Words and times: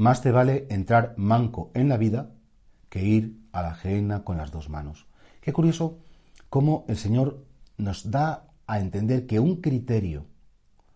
más 0.00 0.22
te 0.22 0.30
vale 0.30 0.66
entrar 0.70 1.12
manco 1.18 1.70
en 1.74 1.90
la 1.90 1.98
vida 1.98 2.30
que 2.88 3.04
ir 3.04 3.38
a 3.52 3.60
la 3.60 3.72
ajena 3.72 4.24
con 4.24 4.38
las 4.38 4.50
dos 4.50 4.70
manos. 4.70 5.06
Qué 5.42 5.52
curioso 5.52 5.98
cómo 6.48 6.86
el 6.88 6.96
Señor 6.96 7.44
nos 7.76 8.10
da 8.10 8.48
a 8.66 8.80
entender 8.80 9.26
que 9.26 9.40
un 9.40 9.60
criterio 9.60 10.24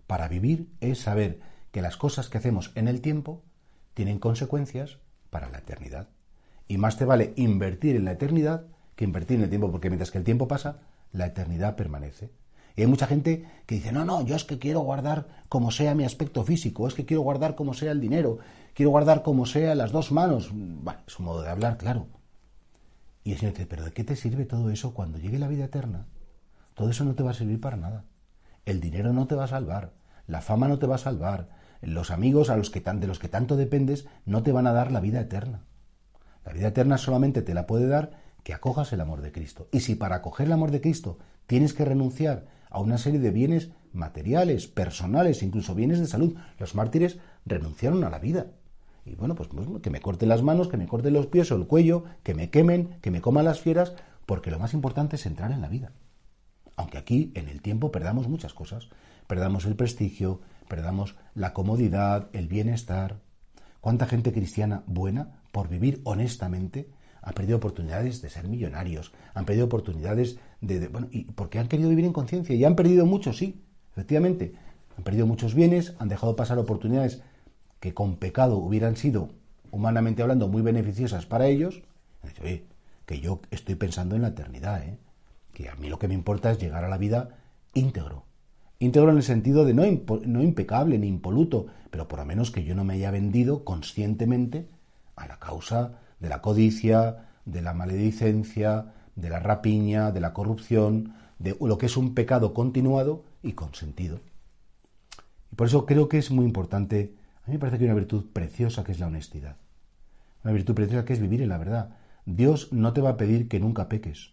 para 0.07 0.27
vivir 0.27 0.71
es 0.81 1.01
saber 1.01 1.41
que 1.71 1.83
las 1.83 1.99
cosas 1.99 2.31
que 2.31 2.39
hacemos 2.39 2.73
en 2.77 2.89
el 2.89 3.03
tiempo 3.03 3.43
tienen 3.93 4.19
consecuencias 4.19 4.97
para 5.29 5.51
la 5.51 5.59
eternidad. 5.59 6.09
Y 6.67 6.79
más 6.79 6.97
te 6.97 7.05
vale 7.05 7.35
invertir 7.37 7.97
en 7.97 8.07
la 8.07 8.13
eternidad 8.13 8.69
que 8.97 9.05
invertir 9.05 9.37
en 9.37 9.43
el 9.43 9.51
tiempo, 9.51 9.71
porque 9.71 9.91
mientras 9.91 10.13
que 10.13 10.19
el 10.19 10.25
tiempo 10.25 10.49
pasa, 10.49 10.79
la 11.13 11.27
eternidad 11.27 11.77
permanece. 11.77 12.31
Y 12.77 12.83
hay 12.83 12.87
mucha 12.87 13.07
gente 13.07 13.45
que 13.67 13.77
dice, 13.77 13.93
no, 13.93 14.05
no, 14.05 14.25
yo 14.25 14.35
es 14.35 14.45
que 14.45 14.59
quiero 14.59 14.81
guardar 14.81 15.29
como 15.49 15.71
sea 15.71 15.95
mi 15.95 16.05
aspecto 16.05 16.43
físico, 16.45 16.89
es 16.89 16.95
que 16.95 17.05
quiero 17.05 17.23
guardar 17.23 17.55
como 17.55 17.75
sea 17.75 17.93
el 17.93 18.01
dinero, 18.01 18.39
quiero 18.75 18.91
guardar 18.91 19.23
como 19.23 19.47
sea 19.47 19.75
las 19.75 19.93
dos 19.93 20.11
manos. 20.11 20.51
Bueno, 20.53 21.01
es 21.07 21.19
un 21.19 21.25
modo 21.27 21.43
de 21.43 21.51
hablar, 21.51 21.77
claro. 21.77 22.09
Y 23.23 23.33
el 23.33 23.39
Señor 23.39 23.55
dice, 23.55 23.67
pero 23.67 23.85
¿de 23.85 23.93
qué 23.93 24.05
te 24.05 24.17
sirve 24.17 24.45
todo 24.45 24.71
eso 24.71 24.93
cuando 24.93 25.19
llegue 25.19 25.39
la 25.39 25.49
vida 25.49 25.65
eterna? 25.65 26.07
Todo 26.75 26.91
eso 26.91 27.05
no 27.05 27.15
te 27.15 27.23
va 27.23 27.31
a 27.31 27.35
servir 27.35 27.61
para 27.61 27.77
nada. 27.77 28.05
El 28.67 28.81
dinero 28.81 29.13
no 29.13 29.27
te 29.27 29.35
va 29.35 29.45
a 29.45 29.49
salvar, 29.49 29.93
la 30.27 30.41
fama 30.41 30.69
no 30.69 30.79
te 30.79 30.87
va 30.87 30.97
a 30.97 30.99
salvar, 30.99 31.49
los 31.81 32.11
amigos 32.11 32.51
a 32.51 32.57
los 32.57 32.71
que 32.71 32.81
de 32.81 33.07
los 33.07 33.19
que 33.19 33.29
tanto 33.29 33.57
dependes 33.57 34.07
no 34.25 34.43
te 34.43 34.53
van 34.53 34.67
a 34.67 34.73
dar 34.73 34.91
la 34.91 35.01
vida 35.01 35.21
eterna. 35.21 35.63
La 36.45 36.53
vida 36.53 36.69
eterna 36.69 36.99
solamente 36.99 37.43
te 37.43 37.55
la 37.55 37.67
puede 37.67 37.87
dar 37.87 38.23
que 38.43 38.53
acojas 38.53 38.93
el 38.93 39.01
amor 39.01 39.21
de 39.23 39.33
Cristo. 39.33 39.69
Y 39.73 39.81
si 39.81 39.95
para 39.95 40.17
acoger 40.17 40.47
el 40.47 40.53
amor 40.53 40.71
de 40.71 40.81
Cristo 40.81 41.19
tienes 41.47 41.73
que 41.73 41.85
renunciar 41.85 42.47
a 42.75 42.81
una 42.81 42.99
serie 42.99 43.21
de 43.21 43.31
bienes 43.31 43.71
materiales, 43.93 44.67
personales, 44.67 45.45
incluso 45.45 45.77
bienes 45.77 46.01
de 46.01 46.09
salud, 46.09 46.35
los 46.59 46.75
mártires 46.75 47.19
renunciaron 47.47 48.03
a 48.03 48.11
la 48.11 48.19
vida. 48.19 48.49
Y 49.07 49.15
bueno, 49.15 49.37
pues, 49.37 49.49
que 49.81 49.91
me 49.91 50.01
corten 50.01 50.29
las 50.29 50.43
manos, 50.43 50.67
que 50.67 50.77
me 50.77 50.89
corten 50.89 51.13
los 51.13 51.29
pies 51.29 51.53
o 51.53 51.57
el 51.57 51.69
cuello, 51.69 52.03
que 52.25 52.35
me 52.35 52.51
quemen, 52.51 52.97
que 53.01 53.13
me 53.13 53.21
coman 53.21 53.45
las 53.45 53.61
fieras, 53.61 53.95
porque 54.27 54.51
lo 54.51 54.59
más 54.59 54.75
importante 54.75 55.15
es 55.15 55.25
entrar 55.25 55.53
en 55.53 55.61
la 55.61 55.69
vida. 55.69 55.93
Aunque 56.75 56.99
aquí 56.99 57.31
en 57.37 57.49
el 57.49 57.63
tiempo 57.63 57.93
perdamos 57.93 58.29
muchas 58.29 58.55
cosas, 58.55 58.89
perdamos 59.29 59.67
el 59.67 59.77
prestigio, 59.77 60.41
perdamos 60.67 61.15
la 61.35 61.53
comodidad, 61.53 62.29
el 62.33 62.49
bienestar. 62.49 63.21
¿Cuánta 63.81 64.07
gente 64.07 64.33
cristiana 64.33 64.83
buena, 64.87 65.43
por 65.53 65.69
vivir 65.69 66.01
honestamente, 66.03 66.89
ha 67.25 67.33
perdido 67.33 67.57
oportunidades 67.57 68.21
de 68.21 68.29
ser 68.29 68.47
millonarios, 68.49 69.13
han 69.33 69.47
perdido 69.47 69.65
oportunidades 69.65 70.39
de, 70.61 70.89
bueno, 70.89 71.09
y 71.11 71.25
porque 71.25 71.59
han 71.59 71.69
querido 71.69 71.89
vivir 71.89 72.05
en 72.05 72.13
conciencia 72.13 72.55
y 72.55 72.65
han 72.65 72.77
perdido 72.77 73.07
mucho, 73.07 73.33
sí, 73.33 73.63
efectivamente, 73.93 74.53
han 74.99 75.05
perdido 75.05 75.27
muchos 75.27 75.55
bienes, 75.55 75.95
han 75.99 76.09
dejado 76.09 76.37
pasar 76.37 76.59
oportunidades 76.59 77.23
que 77.81 77.95
con 77.95 78.17
pecado 78.17 78.59
hubieran 78.59 78.97
sido, 78.97 79.31
humanamente 79.71 80.21
hablando, 80.21 80.49
muy 80.49 80.61
beneficiosas 80.61 81.25
para 81.25 81.47
ellos, 81.47 81.83
que 83.07 83.21
yo 83.21 83.41
estoy 83.51 83.75
pensando 83.75 84.17
en 84.17 84.23
la 84.23 84.29
eternidad, 84.29 84.83
¿eh? 84.83 84.99
que 85.55 85.71
a 85.71 85.77
mí 85.77 85.89
lo 85.89 85.99
que 85.99 86.09
me 86.09 86.15
importa 86.15 86.51
es 86.51 86.59
llegar 86.59 86.85
a 86.85 86.89
la 86.89 86.99
vida 86.99 87.39
íntegro. 87.73 88.25
Íntegro 88.81 89.11
en 89.11 89.17
el 89.17 89.23
sentido 89.23 89.65
de 89.65 89.73
no, 89.73 89.83
no 90.27 90.43
impecable 90.43 90.99
ni 90.99 91.07
impoluto, 91.07 91.69
pero 91.91 92.07
por 92.07 92.19
lo 92.19 92.27
menos 92.27 92.51
que 92.51 92.65
yo 92.65 92.75
no 92.75 92.85
me 92.85 92.95
haya 92.95 93.11
vendido 93.11 93.65
conscientemente 93.65 94.69
a 95.17 95.27
la 95.27 95.39
causa 95.39 96.01
de 96.25 96.31
la 96.31 96.43
codicia, 96.43 97.29
de 97.45 97.63
la 97.63 97.75
maledicencia, 97.75 98.93
de 99.15 99.31
la 99.31 99.39
rapiña, 99.39 100.11
de 100.11 100.21
la 100.21 100.33
corrupción, 100.33 101.15
de 101.39 101.57
lo 101.61 101.79
que 101.79 101.87
es 101.87 101.97
un 101.97 102.15
pecado 102.15 102.55
continuado 102.55 103.25
y 103.43 103.53
consentido. 103.53 104.19
Y 105.53 105.55
por 105.55 105.69
eso 105.69 105.87
creo 105.87 106.09
que 106.09 106.19
es 106.19 106.33
muy 106.33 106.45
importante 106.45 107.15
a 107.47 107.51
mí 107.51 107.55
me 107.55 107.59
parece 107.59 107.77
que 107.77 107.85
hay 107.85 107.91
una 107.91 108.01
virtud 108.01 108.25
preciosa 108.33 108.85
que 108.85 108.93
es 108.93 109.01
la 109.01 109.07
honestidad. 109.07 109.57
Una 110.45 110.55
virtud 110.55 110.75
preciosa 110.75 111.05
que 111.05 111.13
es 111.13 111.21
vivir 111.21 111.43
en 111.43 111.51
la 111.51 111.59
verdad. 111.59 111.91
Dios 112.25 112.73
no 112.73 112.95
te 112.95 113.03
va 113.03 113.11
a 113.11 113.17
pedir 113.19 113.49
que 113.49 113.61
nunca 113.61 113.91
peques. 113.91 114.33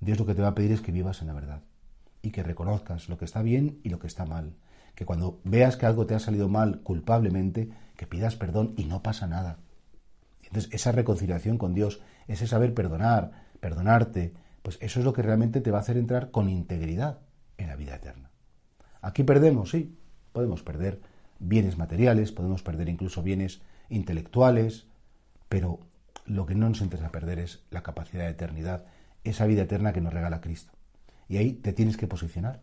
Dios 0.00 0.18
lo 0.18 0.26
que 0.26 0.34
te 0.34 0.42
va 0.42 0.48
a 0.48 0.54
pedir 0.56 0.72
es 0.72 0.80
que 0.80 0.90
vivas 0.90 1.20
en 1.20 1.28
la 1.28 1.34
verdad 1.34 1.62
y 2.20 2.32
que 2.32 2.42
reconozcas 2.42 3.08
lo 3.08 3.16
que 3.16 3.24
está 3.24 3.42
bien 3.42 3.78
y 3.84 3.90
lo 3.90 4.00
que 4.00 4.08
está 4.08 4.24
mal. 4.24 4.54
Que 4.96 5.06
cuando 5.06 5.40
veas 5.44 5.76
que 5.76 5.86
algo 5.86 6.06
te 6.06 6.16
ha 6.16 6.18
salido 6.18 6.48
mal 6.48 6.80
culpablemente, 6.80 7.70
que 7.96 8.08
pidas 8.08 8.34
perdón 8.34 8.74
y 8.76 8.86
no 8.86 9.04
pasa 9.04 9.28
nada. 9.28 9.58
Entonces, 10.48 10.72
esa 10.72 10.92
reconciliación 10.92 11.58
con 11.58 11.74
Dios, 11.74 12.00
ese 12.26 12.46
saber 12.46 12.74
perdonar, 12.74 13.44
perdonarte, 13.60 14.34
pues 14.62 14.78
eso 14.80 14.98
es 14.98 15.04
lo 15.04 15.12
que 15.12 15.22
realmente 15.22 15.60
te 15.60 15.70
va 15.70 15.78
a 15.78 15.80
hacer 15.82 15.96
entrar 15.96 16.30
con 16.30 16.48
integridad 16.48 17.20
en 17.58 17.68
la 17.68 17.76
vida 17.76 17.96
eterna. 17.96 18.30
Aquí 19.00 19.22
perdemos, 19.22 19.70
sí, 19.70 19.96
podemos 20.32 20.62
perder 20.62 21.00
bienes 21.38 21.78
materiales, 21.78 22.32
podemos 22.32 22.62
perder 22.62 22.88
incluso 22.88 23.22
bienes 23.22 23.60
intelectuales, 23.88 24.86
pero 25.48 25.80
lo 26.24 26.46
que 26.46 26.54
no 26.54 26.68
nos 26.68 26.80
interesa 26.80 27.10
perder 27.10 27.38
es 27.38 27.64
la 27.70 27.82
capacidad 27.82 28.24
de 28.24 28.30
eternidad, 28.30 28.84
esa 29.24 29.46
vida 29.46 29.62
eterna 29.62 29.92
que 29.92 30.00
nos 30.00 30.12
regala 30.12 30.40
Cristo. 30.40 30.72
Y 31.28 31.36
ahí 31.36 31.52
te 31.52 31.72
tienes 31.72 31.96
que 31.96 32.06
posicionar. 32.06 32.60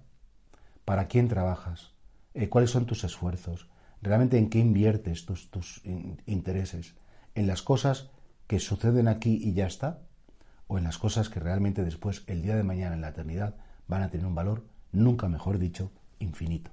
¿Para 0.85 1.07
quién 1.07 1.28
trabajas? 1.28 1.94
Eh, 2.34 2.50
¿Cuáles 2.50 2.72
son 2.72 2.85
tus 2.85 3.03
esfuerzos? 3.03 3.67
¿Realmente 4.02 4.38
en 4.38 4.50
qué 4.50 4.59
inviertes 4.59 5.25
tus, 5.25 5.50
tus 5.50 5.81
intereses? 6.25 6.96
¿En 7.35 7.47
las 7.47 7.62
cosas 7.62 8.09
que 8.47 8.59
suceden 8.59 9.09
aquí 9.09 9.38
y 9.44 9.53
ya 9.53 9.68
está? 9.68 10.00
¿O 10.68 10.78
en 10.78 10.85
las 10.85 10.97
cosas 10.97 11.28
que 11.28 11.41
realmente 11.41 11.84
después, 11.84 12.23
el 12.28 12.41
día 12.41 12.56
de 12.56 12.63
mañana, 12.63 12.96
en 12.96 13.01
la 13.01 13.09
eternidad, 13.09 13.56
van 13.90 14.03
a 14.03 14.09
tener 14.09 14.25
un 14.25 14.35
valor, 14.35 14.63
nunca 14.94 15.28
mejor 15.28 15.59
dicho, 15.59 15.91
infinito? 16.19 16.72